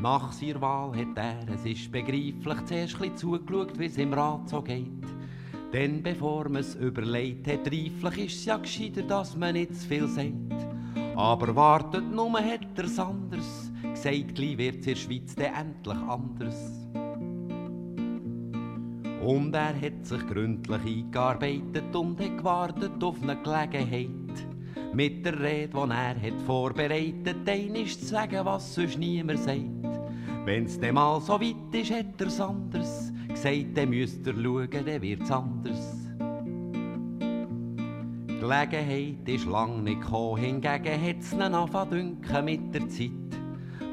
Nach 0.00 0.32
seiner 0.32 0.60
Wahl 0.60 0.96
hat 0.96 1.16
er, 1.16 1.54
es 1.54 1.64
ist 1.64 1.92
begreiflich, 1.92 2.64
zuerst 2.64 3.00
ein 3.02 3.16
zugeschaut, 3.16 3.78
wie 3.78 3.86
es 3.86 3.98
im 3.98 4.12
Rat 4.12 4.48
so 4.48 4.62
geht. 4.62 4.88
Denn 5.72 6.02
bevor 6.02 6.48
man's 6.48 6.74
überlegt 6.74 7.46
hat, 7.48 7.66
reiflich 7.66 8.26
ist's 8.26 8.44
ja 8.46 8.56
gescheiter, 8.56 9.02
dass 9.02 9.36
man 9.36 9.54
nicht 9.54 9.74
zu 9.74 9.86
viel 9.86 10.08
sagt. 10.08 10.66
Aber 11.16 11.54
wartet 11.54 12.10
nur, 12.10 12.32
hat 12.40 12.78
er's 12.78 12.98
anders 12.98 13.70
gesagt, 13.82 14.34
gleich 14.34 14.58
wird's 14.58 14.86
in 14.86 14.94
der 14.94 15.00
Schweiz 15.00 15.34
dann 15.34 15.54
endlich 15.54 15.96
anders. 15.96 16.88
Und 19.24 19.54
er 19.54 19.74
hat 19.80 20.04
sich 20.04 20.26
gründlich 20.26 20.80
eingearbeitet 20.84 21.94
und 21.94 22.20
hat 22.20 22.38
gewartet 22.38 23.02
auf 23.02 23.22
eine 23.22 23.36
Gelegenheit. 23.36 24.08
Mit 24.92 25.24
der 25.24 25.40
Rede, 25.40 25.72
die 25.72 25.90
er 25.90 26.20
hat 26.20 26.40
vorbereitet, 26.46 27.48
einisch 27.48 27.98
zu 27.98 28.06
sagen, 28.06 28.44
was 28.44 28.74
sonst 28.74 28.98
niemand 28.98 29.40
sagt. 29.40 29.64
Wenn's 30.44 30.78
dem 30.78 30.96
mal 30.96 31.20
so 31.20 31.40
weit 31.40 31.74
ist, 31.74 31.90
hat 31.90 32.20
er's 32.20 32.40
anders 32.40 33.14
gesagt, 33.34 33.76
dann 33.76 33.90
müsst 33.90 34.26
ihr 34.26 34.34
schauen, 34.34 34.68
dann 34.70 35.02
wird's 35.02 35.30
anders. 35.30 36.10
Gelegenheit 38.26 39.28
ist 39.28 39.46
lang 39.46 39.84
nicht 39.84 40.00
gekommen, 40.00 40.40
hingegen 40.40 41.02
hat's 41.02 41.32
ihn 41.32 41.42
angefangen 41.42 42.44
mit 42.44 42.74
der 42.74 42.88
Zeit. 42.88 43.10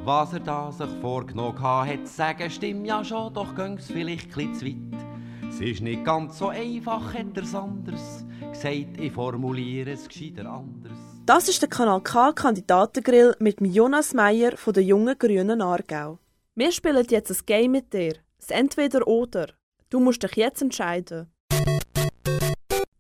Was 0.04 0.34
er 0.34 0.40
da 0.40 0.72
sich 0.72 0.90
vorgenommen 1.00 1.60
hat, 1.62 1.88
hat 1.88 2.08
sagen, 2.08 2.50
stimmt 2.50 2.88
ja 2.88 3.04
schon, 3.04 3.34
doch 3.34 3.56
ging's 3.56 3.88
vielleicht 3.88 4.38
ein 4.38 4.54
zu 4.54 4.66
weit. 4.66 5.11
Es 5.51 5.60
ist 5.60 5.81
nicht 5.81 6.05
ganz 6.05 6.38
so 6.38 6.48
einfach, 6.48 7.13
hat 7.13 7.36
er's 7.36 7.53
anders 7.53 8.24
gesagt, 8.39 8.98
ich 9.00 9.12
formuliere 9.12 9.91
es 9.91 10.08
gescheiter 10.08 10.50
anders. 10.50 10.98
Das 11.25 11.50
ist 11.50 11.62
der 11.62 11.67
Kanal 11.67 12.01
K 12.01 12.31
Kandidatengrill 12.31 13.36
mit 13.39 13.60
dem 13.60 13.65
Jonas 13.65 14.13
Meyer 14.13 14.55
von 14.55 14.74
der 14.74 14.84
Jungen 14.84 15.17
Grünen 15.20 15.62
Aargau. 15.62 16.20
Wir 16.55 16.72
spielen 16.72 17.05
jetzt 17.10 17.31
ein 17.31 17.46
Game 17.46 17.72
mit 17.74 17.93
dir. 17.93 18.15
Das 18.39 18.50
Entweder-Oder. 18.50 19.48
Du 19.89 20.00
musst 20.00 20.24
dich 20.24 20.38
jetzt 20.38 20.62
entscheiden. 20.62 21.29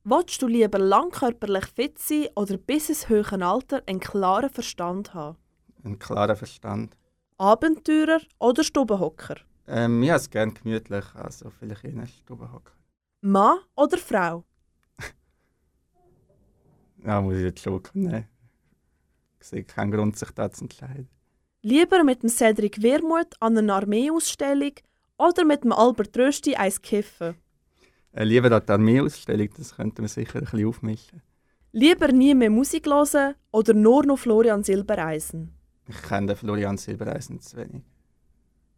Wolltest 0.03 0.41
du 0.41 0.47
lieber 0.47 0.77
langkörperlich 0.77 1.67
fit 1.67 1.99
sein 1.99 2.27
oder 2.35 2.57
bis 2.57 2.89
ins 2.89 3.07
höhere 3.07 3.45
Alter 3.45 3.81
einen 3.87 4.01
klaren 4.01 4.49
Verstand 4.49 5.13
haben? 5.13 5.37
Ein 5.85 5.99
klarer 5.99 6.35
Verstand. 6.35 6.97
Abenteurer 7.37 8.19
oder 8.39 8.63
Stubenhocker? 8.65 9.37
Ähm, 9.73 10.03
ich 10.03 10.09
habe 10.09 10.17
es 10.17 10.29
gerne 10.29 10.51
gemütlich, 10.51 11.05
also 11.15 11.49
vielleicht 11.49 11.85
in 11.85 11.97
einer 11.97 12.05
Stube 12.05 12.51
hocken. 12.51 12.73
Mann 13.21 13.59
oder 13.75 13.97
Frau? 13.97 14.43
Ja, 17.05 17.21
muss 17.21 17.35
ich 17.37 17.43
jetzt 17.43 17.61
schon 17.61 17.81
nehmen. 17.93 18.27
Ich 19.39 19.47
sehe 19.47 19.63
keinen 19.63 19.91
Grund, 19.91 20.17
sich 20.19 20.29
da 20.31 20.51
zu 20.51 20.65
entscheiden. 20.65 21.07
Lieber 21.61 22.03
mit 22.03 22.21
dem 22.21 22.29
Cedric 22.29 22.83
Wermuth 22.83 23.35
an 23.39 23.57
einer 23.57 23.75
Armeeausstellung 23.75 24.73
oder 25.17 25.45
mit 25.45 25.63
dem 25.63 25.71
Albert 25.71 26.17
Rösti 26.17 26.55
eins 26.55 26.81
kiffen? 26.81 27.35
Äh, 28.11 28.25
lieber 28.25 28.59
die 28.59 28.71
Armeeausstellung, 28.71 29.49
das 29.55 29.77
könnte 29.77 30.01
man 30.01 30.09
sicher 30.09 30.39
ein 30.39 30.43
bisschen 30.43 30.67
aufmischen. 30.67 31.21
Lieber 31.71 32.11
nie 32.11 32.35
mehr 32.35 32.49
Musik 32.49 32.87
hören 32.87 33.35
oder 33.51 33.73
nur 33.73 34.05
noch 34.05 34.19
Florian 34.19 34.63
Silbereisen? 34.63 35.53
Ich 35.87 36.01
kenne 36.01 36.27
den 36.27 36.35
Florian 36.35 36.77
Silbereisen 36.77 37.39
zu 37.39 37.55
wenig. 37.55 37.83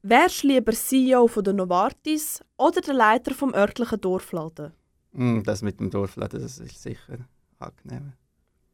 Wärst 0.06 0.44
du 0.44 0.48
lieber 0.48 0.74
CEO 0.74 1.28
von 1.28 1.44
der 1.46 1.54
Novartis 1.54 2.44
oder 2.58 2.82
der 2.82 2.94
Leiter 2.94 3.34
vom 3.34 3.54
örtlichen 3.54 4.02
Dorfladen? 4.02 4.74
Hm, 5.14 5.44
das 5.44 5.62
mit 5.62 5.80
dem 5.80 5.90
Dorfladen, 5.90 6.42
das 6.42 6.60
ist 6.60 6.82
sicher 6.82 7.20
angenehm. 7.58 8.12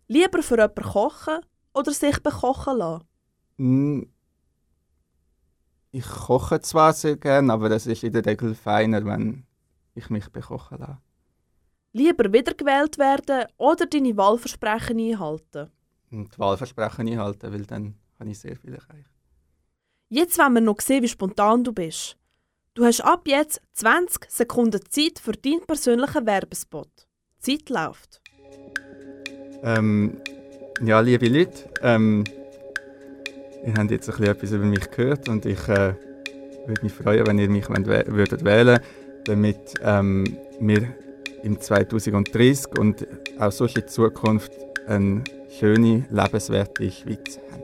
Lieber 0.08 0.42
für 0.42 0.58
jemanden 0.58 0.84
kochen 0.84 1.42
oder 1.74 1.92
sich 1.92 2.18
bekochen 2.24 2.78
lassen? 2.78 3.04
Hm, 3.58 4.10
Ich 5.92 6.06
koche 6.06 6.60
zwar 6.62 6.94
sehr 6.94 7.18
gerne, 7.18 7.54
aber 7.54 7.70
das 7.70 7.86
ist 7.88 8.04
in 8.04 8.14
der 8.14 8.26
Regel 8.26 8.56
feiner, 8.56 9.06
wenn 9.06 9.46
ich 9.96 10.10
mich 10.10 10.30
bekochen 10.30 10.80
lasse. 10.80 10.98
Lieber 11.94 12.32
wiedergewählt 12.32 12.98
werden 12.98 13.46
oder 13.58 13.86
deine 13.86 14.16
Wahlversprechen 14.18 15.00
einhalten? 15.00 15.72
Und 16.12 16.34
die 16.36 16.40
Wahlversprechen 16.40 17.08
einhalten, 17.08 17.52
weil 17.52 17.66
dann 17.66 17.96
habe 18.20 18.30
ich 18.32 18.40
sehr 18.40 18.56
viel 18.56 18.74
erreicht. 18.74 19.10
Jetzt 20.10 20.40
wollen 20.40 20.54
wir 20.54 20.62
noch 20.62 20.82
sehen, 20.82 21.04
wie 21.04 21.08
spontan 21.08 21.64
du 21.64 21.72
bist. 21.72 22.18
Du 22.74 22.84
hast 22.84 23.02
ab 23.02 23.28
jetzt 23.28 23.62
20 23.74 24.30
Sekunden 24.30 24.82
Zeit 24.90 25.20
für 25.20 25.34
deinen 25.34 25.66
persönlichen 25.68 26.26
Werbespot. 26.26 26.90
Die 27.46 27.58
Zeit 27.58 27.70
läuft. 27.70 28.22
Ähm, 29.62 30.18
ja, 30.84 31.00
liebe 31.00 31.28
Leute, 31.28 31.70
ähm, 31.84 32.24
ihr 33.64 33.74
habt 33.76 33.92
jetzt 33.92 34.10
ein 34.10 34.18
bisschen 34.18 34.36
etwas 34.36 34.52
über 34.52 34.66
mich 34.66 34.90
gehört 34.90 35.30
und 35.30 35.46
ich 35.46 35.68
äh, 35.68 35.94
würde 36.66 36.82
mich 36.82 36.94
freuen, 36.94 37.28
wenn 37.28 37.38
ihr 37.38 37.50
mich 37.50 37.70
würdet 37.70 38.44
wählen 38.44 38.80
damit 39.26 39.76
ähm, 39.84 40.38
wir 40.60 40.88
im 41.44 41.60
2030 41.60 42.80
und 42.80 43.06
auch 43.38 43.52
sonst 43.52 43.78
in 43.78 43.88
Zukunft 43.88 44.52
eine 44.88 45.24
schöne, 45.60 46.06
lebenswerte 46.10 46.90
Schweiz 46.90 47.40
haben. 47.52 47.64